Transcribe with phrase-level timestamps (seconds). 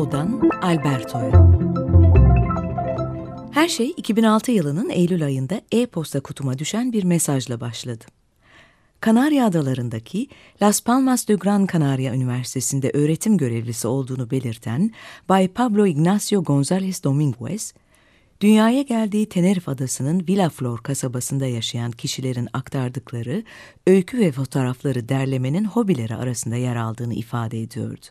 [0.00, 1.50] Lao'dan Alberto'ya.
[3.52, 8.04] Her şey 2006 yılının Eylül ayında e-posta kutuma düşen bir mesajla başladı.
[9.00, 10.26] Kanarya Adaları'ndaki
[10.62, 14.90] Las Palmas de Gran Canaria Üniversitesi'nde öğretim görevlisi olduğunu belirten
[15.28, 17.74] Bay Pablo Ignacio González Dominguez,
[18.40, 23.44] dünyaya geldiği Tenerife Adası'nın Villaflor kasabasında yaşayan kişilerin aktardıkları
[23.86, 28.06] öykü ve fotoğrafları derlemenin hobileri arasında yer aldığını ifade ediyordu.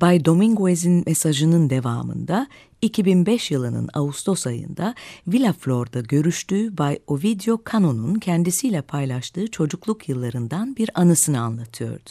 [0.00, 2.46] Bay Dominguez'in mesajının devamında
[2.82, 4.94] 2005 yılının Ağustos ayında
[5.26, 12.10] Villaflor'da görüştüğü Bay Ovidio Cano'nun kendisiyle paylaştığı çocukluk yıllarından bir anısını anlatıyordu.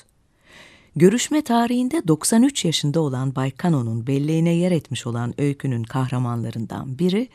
[0.95, 7.29] Görüşme tarihinde 93 yaşında olan Bay Cano'nun belleğine yer etmiş olan öykünün kahramanlarından biri,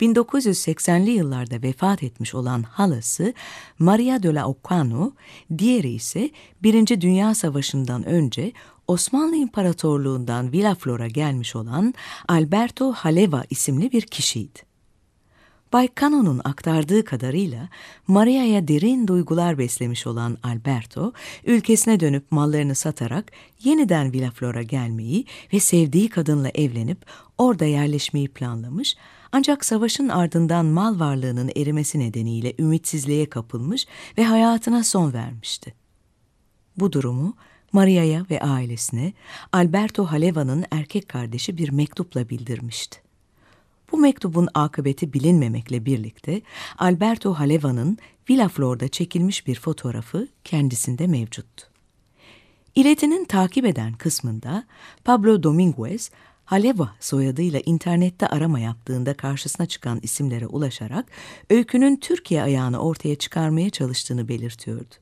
[0.00, 3.34] 1980'li yıllarda vefat etmiş olan halası
[3.78, 5.12] Maria de la Ocano,
[5.58, 6.30] diğeri ise
[6.62, 8.52] Birinci Dünya Savaşı'ndan önce
[8.90, 11.94] Osmanlı İmparatorluğundan Villaflor'a gelmiş olan
[12.28, 14.58] Alberto Haleva isimli bir kişiydi.
[15.72, 17.68] Bay Cano'nun aktardığı kadarıyla
[18.06, 21.12] Maria'ya derin duygular beslemiş olan Alberto,
[21.44, 23.32] ülkesine dönüp mallarını satarak
[23.64, 26.98] yeniden Villaflor'a gelmeyi ve sevdiği kadınla evlenip
[27.38, 28.96] orada yerleşmeyi planlamış
[29.32, 33.86] ancak savaşın ardından mal varlığının erimesi nedeniyle ümitsizliğe kapılmış
[34.18, 35.74] ve hayatına son vermişti.
[36.76, 37.34] Bu durumu
[37.72, 39.12] Maria'ya ve ailesine
[39.52, 43.00] Alberto Haleva'nın erkek kardeşi bir mektupla bildirmişti.
[43.92, 46.42] Bu mektubun akıbeti bilinmemekle birlikte
[46.78, 47.98] Alberto Haleva'nın
[48.30, 51.66] Villaflor'da çekilmiş bir fotoğrafı kendisinde mevcuttu.
[52.74, 54.64] İletinin takip eden kısmında
[55.04, 56.10] Pablo Dominguez,
[56.44, 61.06] Haleva soyadıyla internette arama yaptığında karşısına çıkan isimlere ulaşarak
[61.50, 64.94] öykünün Türkiye ayağını ortaya çıkarmaya çalıştığını belirtiyordu.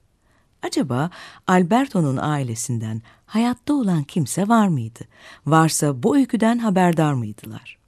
[0.62, 1.10] Acaba
[1.46, 5.00] Alberto'nun ailesinden hayatta olan kimse var mıydı?
[5.46, 7.78] Varsa bu öyküden haberdar mıydılar?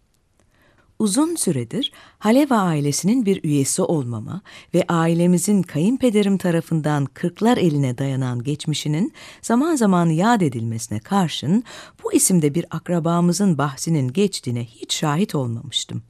[0.99, 4.41] Uzun süredir Haleva ailesinin bir üyesi olmama
[4.75, 11.65] ve ailemizin kayınpederim tarafından kırklar eline dayanan geçmişinin zaman zaman yad edilmesine karşın
[12.05, 16.03] bu isimde bir akrabamızın bahsinin geçtiğine hiç şahit olmamıştım.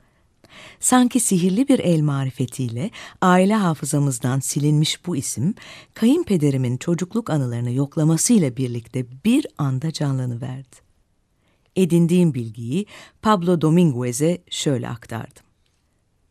[0.80, 2.90] Sanki sihirli bir el marifetiyle
[3.20, 5.54] aile hafızamızdan silinmiş bu isim,
[5.94, 10.76] kayınpederimin çocukluk anılarını yoklamasıyla birlikte bir anda canlanıverdi.
[11.76, 12.86] Edindiğim bilgiyi
[13.22, 15.42] Pablo Dominguez'e şöyle aktardım.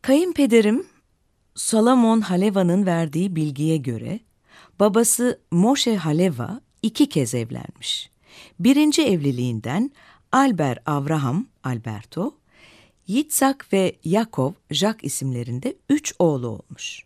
[0.02, 0.86] Kayınpederim
[1.54, 4.20] Salomon Haleva'nın verdiği bilgiye göre
[4.80, 8.10] babası Moshe Haleva iki kez evlenmiş.
[8.60, 9.90] Birinci evliliğinden
[10.32, 12.34] Albert Avraham Alberto,
[13.10, 17.04] Yitzhak ve Yakov Jack isimlerinde üç oğlu olmuş.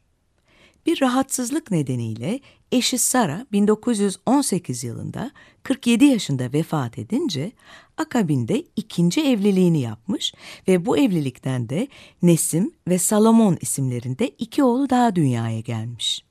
[0.86, 2.40] Bir rahatsızlık nedeniyle
[2.72, 5.30] eşi Sara 1918 yılında
[5.62, 7.52] 47 yaşında vefat edince
[7.96, 10.34] akabinde ikinci evliliğini yapmış
[10.68, 11.88] ve bu evlilikten de
[12.22, 16.24] Nesim ve Salomon isimlerinde iki oğlu daha dünyaya gelmiş.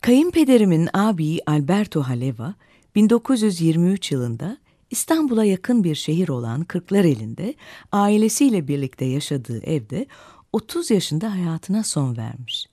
[0.00, 2.54] Kayınpederimin abi Alberto Haleva
[2.94, 4.58] 1923 yılında
[4.90, 7.54] İstanbul'a yakın bir şehir olan Kırklareli'nde
[7.92, 10.06] ailesiyle birlikte yaşadığı evde
[10.52, 12.66] 30 yaşında hayatına son vermiş.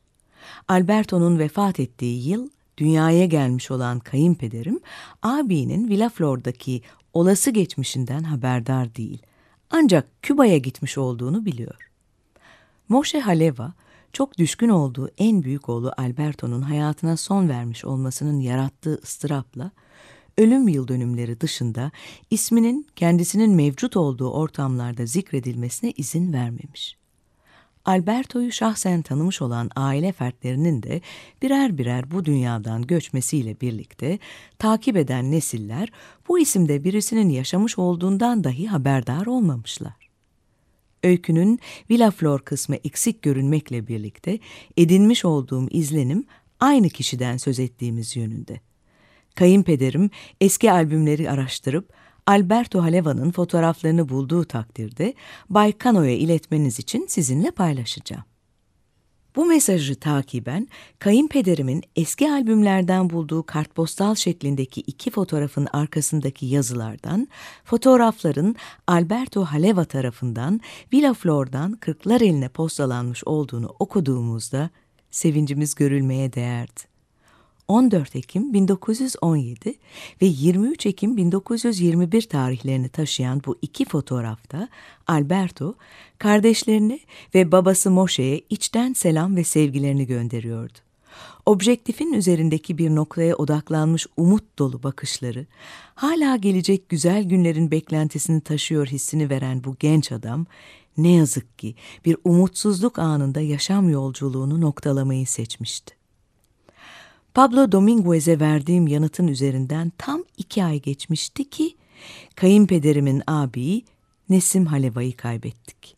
[0.68, 4.80] Alberto'nun vefat ettiği yıl dünyaya gelmiş olan kayınpederim,
[5.22, 6.82] abinin Villaflor'daki
[7.14, 9.22] olası geçmişinden haberdar değil.
[9.70, 11.90] Ancak Küba'ya gitmiş olduğunu biliyor.
[12.90, 13.74] Moshe Haleva,
[14.14, 19.72] çok düşkün olduğu en büyük oğlu Alberto'nun hayatına son vermiş olmasının yarattığı ıstırapla,
[20.38, 21.92] ölüm yıl dönümleri dışında
[22.32, 26.98] isminin kendisinin mevcut olduğu ortamlarda zikredilmesine izin vermemiş.
[27.86, 31.02] Alberto'yu şahsen tanımış olan aile fertlerinin de
[31.42, 34.20] birer birer bu dünyadan göçmesiyle birlikte
[34.60, 35.90] takip eden nesiller
[36.28, 40.10] bu isimde birisinin yaşamış olduğundan dahi haberdar olmamışlar.
[41.04, 41.60] Öykünün
[41.90, 44.40] Villaflor kısmı eksik görünmekle birlikte
[44.78, 46.26] edinmiş olduğum izlenim
[46.60, 48.67] aynı kişiden söz ettiğimiz yönünde.
[49.38, 50.10] Kayınpederim
[50.42, 51.94] eski albümleri araştırıp
[52.28, 55.14] Alberto Haleva'nın fotoğraflarını bulduğu takdirde
[55.50, 58.24] Bay Cano'ya iletmeniz için sizinle paylaşacağım.
[59.36, 60.68] Bu mesajı takiben
[61.00, 67.28] kayınpederimin eski albümlerden bulduğu kartpostal şeklindeki iki fotoğrafın arkasındaki yazılardan,
[67.64, 68.56] fotoğrafların
[68.88, 70.62] Alberto Haleva tarafından
[70.94, 74.70] Villa Flor'dan Kırklar eline postalanmış olduğunu okuduğumuzda
[75.12, 76.97] sevincimiz görülmeye değerdi.
[77.68, 79.76] 14 Ekim 1917
[80.22, 84.70] ve 23 Ekim 1921 tarihlerini taşıyan bu iki fotoğrafta
[85.08, 85.76] Alberto
[86.18, 87.00] kardeşlerini
[87.36, 90.78] ve babası Moshe'ye içten selam ve sevgilerini gönderiyordu.
[91.46, 95.46] Objektifin üzerindeki bir noktaya odaklanmış umut dolu bakışları,
[95.96, 100.46] hala gelecek güzel günlerin beklentisini taşıyor hissini veren bu genç adam,
[100.98, 101.76] ne yazık ki
[102.06, 105.97] bir umutsuzluk anında yaşam yolculuğunu noktalamayı seçmişti.
[107.38, 111.76] Pablo Dominguez'e verdiğim yanıtın üzerinden tam iki ay geçmişti ki
[112.36, 113.86] kayınpederimin abiyi
[114.30, 115.98] Nesim Haleva'yı kaybettik.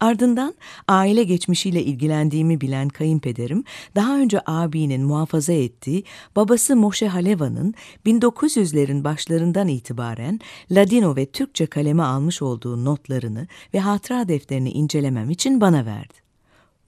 [0.00, 0.54] Ardından
[0.88, 3.64] aile geçmişiyle ilgilendiğimi bilen kayınpederim,
[3.94, 6.04] daha önce abinin muhafaza ettiği
[6.36, 7.74] babası Moshe Haleva'nın
[8.06, 15.60] 1900'lerin başlarından itibaren Ladino ve Türkçe kaleme almış olduğu notlarını ve hatıra defterini incelemem için
[15.60, 16.21] bana verdi.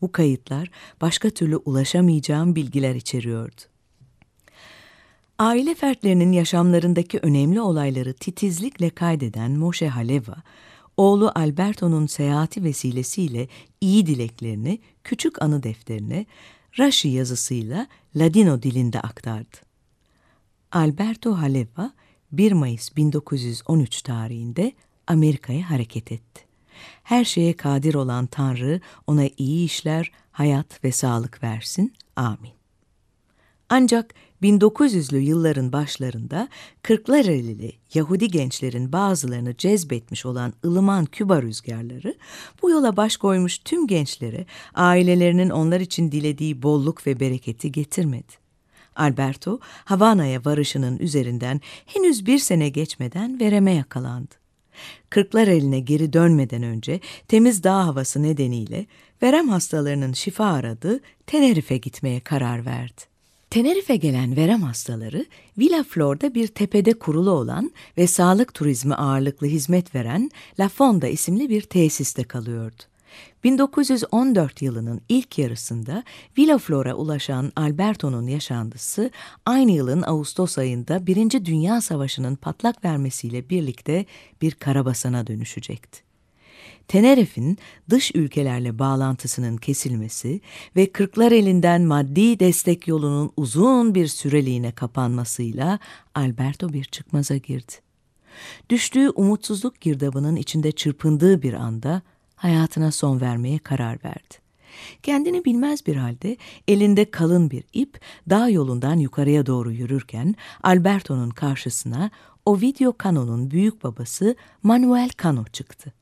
[0.05, 0.71] Bu kayıtlar
[1.01, 3.61] başka türlü ulaşamayacağım bilgiler içeriyordu.
[5.39, 10.37] Aile fertlerinin yaşamlarındaki önemli olayları titizlikle kaydeden Moshe Haleva,
[10.97, 13.49] oğlu Alberto'nun seyahati vesilesiyle
[13.81, 16.27] iyi dileklerini küçük anı defterine
[16.79, 17.87] Rashi yazısıyla
[18.17, 19.56] Ladino dilinde aktardı.
[20.73, 21.93] Alberto Haleva
[22.33, 24.73] 1 Mayıs 1913 tarihinde
[25.06, 26.54] Amerika'ya hareket etti.
[27.03, 31.94] Her şeye kadir olan Tanrı ona iyi işler, hayat ve sağlık versin.
[32.17, 32.53] Amin.
[33.69, 36.49] Ancak 1900'lü yılların başlarında
[36.82, 42.15] Kırklarelili Yahudi gençlerin bazılarını cezbetmiş olan ılıman Küba rüzgarları
[42.62, 48.32] bu yola baş koymuş tüm gençlere ailelerinin onlar için dilediği bolluk ve bereketi getirmedi.
[48.97, 54.44] Alberto, Havana'ya varışının üzerinden henüz bir sene geçmeden vereme yakalandı.
[55.11, 58.87] Kırklar eline geri dönmeden önce temiz dağ havası nedeniyle
[59.23, 63.00] verem hastalarının şifa aradığı Tenerife gitmeye karar verdi.
[63.50, 65.26] Tenerife gelen verem hastaları
[65.59, 70.31] Villa Flor'da bir tepede kurulu olan ve sağlık turizmi ağırlıklı hizmet veren
[70.61, 72.82] La Fonda isimli bir tesiste kalıyordu.
[73.44, 76.05] 1914 yılının ilk yarısında
[76.38, 79.11] Villa Flor'a ulaşan Alberto'nun yaşantısı
[79.46, 84.06] aynı yılın Ağustos ayında Birinci Dünya Savaşı'nın patlak vermesiyle birlikte
[84.43, 86.14] bir karabasana dönüşecekti.
[86.88, 87.58] Tenerife'in
[87.90, 90.40] dış ülkelerle bağlantısının kesilmesi
[90.76, 95.78] ve Kırklar elinden maddi destek yolunun uzun bir süreliğine kapanmasıyla
[96.14, 97.72] Alberto bir çıkmaza girdi.
[98.70, 102.02] Düştüğü umutsuzluk girdabının içinde çırpındığı bir anda
[102.36, 104.44] hayatına son vermeye karar verdi.
[105.02, 106.36] Kendini bilmez bir halde
[106.69, 108.00] elinde kalın bir ip
[108.31, 112.10] dağ yolundan yukarıya doğru yürürken Alberto'nun karşısına
[112.46, 115.92] Ovidio Cano'nun büyük babası Manuel Cano çıktı.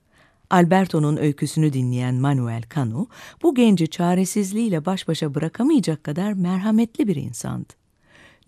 [0.50, 3.06] Alberto'nun öyküsünü dinleyen Manuel Cano,
[3.42, 7.72] bu genci çaresizliğiyle baş başa bırakamayacak kadar merhametli bir insandı.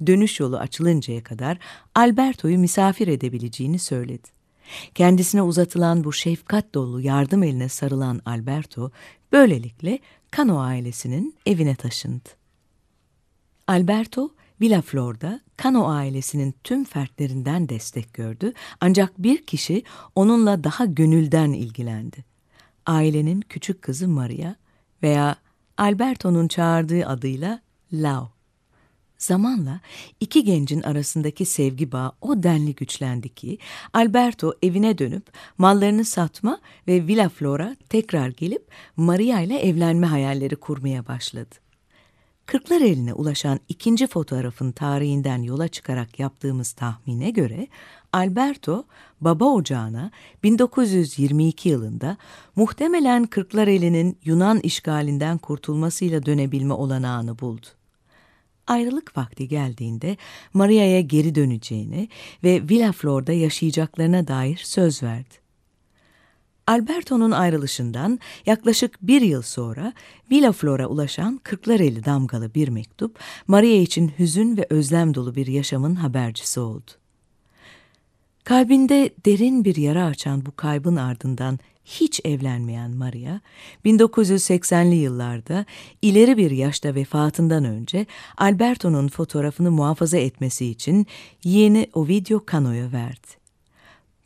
[0.07, 1.59] Dönüş yolu açılıncaya kadar
[1.95, 4.29] Alberto'yu misafir edebileceğini söyledi.
[4.95, 8.91] Kendisine uzatılan bu şefkat dolu yardım eline sarılan Alberto,
[9.33, 9.99] böylelikle
[10.37, 12.29] Cano ailesinin evine taşındı.
[13.67, 19.83] Alberto, Villa Flor'da Cano ailesinin tüm fertlerinden destek gördü ancak bir kişi
[20.15, 22.25] onunla daha gönülden ilgilendi.
[22.87, 24.55] Ailenin küçük kızı Maria
[25.03, 25.37] veya
[25.79, 27.61] Alberto'nun çağırdığı adıyla
[27.93, 28.34] Lau.
[29.25, 29.81] Zamanla
[30.21, 33.59] iki gencin arasındaki sevgi bağı o denli güçlendi ki
[33.93, 35.27] Alberto evine dönüp
[35.59, 38.67] mallarını satma ve Villa Flora tekrar gelip
[38.97, 41.55] Maria ile evlenme hayalleri kurmaya başladı.
[42.47, 47.69] Kırklar eline ulaşan ikinci fotoğrafın tarihinden yola çıkarak yaptığımız tahmine göre
[48.13, 48.85] Alberto
[49.21, 50.11] baba ocağına
[50.43, 52.17] 1922 yılında
[52.57, 57.67] muhtemelen Kırklar elinin Yunan işgalinden kurtulmasıyla dönebilme olanağını buldu.
[58.67, 60.17] Ayrılık vakti geldiğinde
[60.53, 62.09] Maria'ya geri döneceğini
[62.45, 65.35] ve Villa Flor'da yaşayacaklarına dair söz verdi.
[66.67, 69.93] Alberto'nun ayrılışından yaklaşık bir yıl sonra
[70.31, 75.95] Villa Flora ulaşan Kırklareli damgalı bir mektup, Maria için hüzün ve özlem dolu bir yaşamın
[75.95, 76.91] habercisi oldu.
[78.45, 83.41] Kalbinde derin bir yara açan bu kaybın ardından hiç evlenmeyen Maria,
[83.85, 85.67] 1980'li yıllarda
[86.03, 91.07] ileri bir yaşta vefatından önce Alberto'nun fotoğrafını muhafaza etmesi için
[91.45, 93.44] yeğeni Ovidio Cano'ya verdi.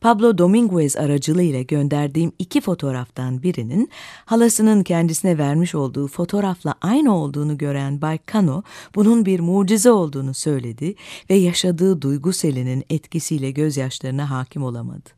[0.01, 3.91] Pablo Dominguez aracılığıyla gönderdiğim iki fotoğraftan birinin
[4.25, 8.63] halasının kendisine vermiş olduğu fotoğrafla aynı olduğunu gören Bay Cano
[8.95, 10.95] bunun bir mucize olduğunu söyledi
[11.31, 15.11] ve yaşadığı duygu selinin etkisiyle gözyaşlarına hakim olamadı.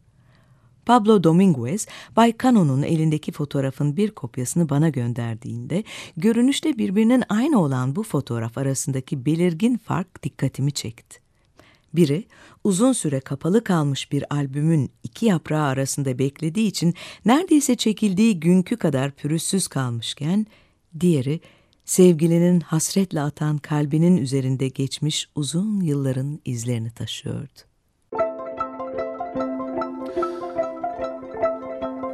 [0.87, 5.85] Pablo Dominguez, Bay Cano'nun elindeki fotoğrafın bir kopyasını bana gönderdiğinde,
[6.17, 11.30] görünüşte birbirinin aynı olan bu fotoğraf arasındaki belirgin fark dikkatimi çekti.
[11.95, 12.25] Biri,
[12.65, 16.95] uzun süre kapalı kalmış bir albümün iki yaprağı arasında beklediği için
[17.25, 20.47] neredeyse çekildiği günkü kadar pürüzsüz kalmışken,
[21.01, 21.41] diğeri,
[21.85, 27.61] sevgilinin hasretle atan kalbinin üzerinde geçmiş uzun yılların izlerini taşıyordu.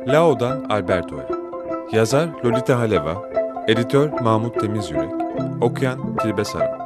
[0.07, 1.29] Lao'dan Alberto'ya.
[1.93, 3.31] Yazar Lolita Haleva,
[3.69, 5.13] editör Mahmut Temizyürek,
[5.61, 6.86] okuyan Tilbe Saran.